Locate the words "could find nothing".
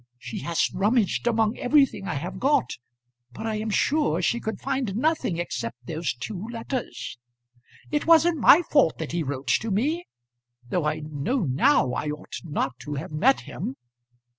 4.39-5.37